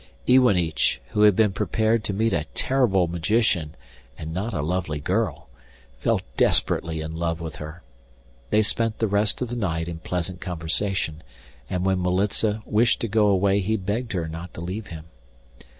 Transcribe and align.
Iwanich, 0.27 0.99
who 1.09 1.21
had 1.21 1.35
been 1.35 1.51
prepared 1.51 2.03
to 2.05 2.11
meet 2.11 2.33
a 2.33 2.47
terrible 2.55 3.07
magician 3.07 3.75
and 4.17 4.33
not 4.33 4.51
a 4.51 4.63
lovely 4.63 4.99
girl, 4.99 5.47
fell 5.99 6.21
desperately 6.37 7.01
in 7.01 7.15
love 7.15 7.39
with 7.39 7.57
her. 7.57 7.83
They 8.49 8.63
spent 8.63 8.97
the 8.97 9.05
rest 9.07 9.43
of 9.43 9.49
the 9.49 9.55
night 9.55 9.87
in 9.87 9.99
pleasant 9.99 10.41
conversation, 10.41 11.21
and 11.69 11.85
when 11.85 12.01
Militza 12.01 12.63
wished 12.65 12.99
to 13.01 13.07
go 13.07 13.27
away 13.27 13.59
he 13.59 13.77
begged 13.77 14.13
her 14.13 14.27
not 14.27 14.55
to 14.55 14.61
leave 14.61 14.87
him. 14.87 15.03